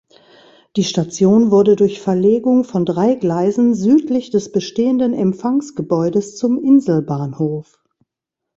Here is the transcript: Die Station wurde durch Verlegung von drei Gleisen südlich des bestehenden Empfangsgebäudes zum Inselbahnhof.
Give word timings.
Die 0.77 0.83
Station 0.83 1.51
wurde 1.51 1.75
durch 1.75 2.01
Verlegung 2.01 2.63
von 2.63 2.85
drei 2.87 3.13
Gleisen 3.13 3.75
südlich 3.75 4.31
des 4.31 4.51
bestehenden 4.51 5.13
Empfangsgebäudes 5.13 6.37
zum 6.37 6.57
Inselbahnhof. 6.57 7.79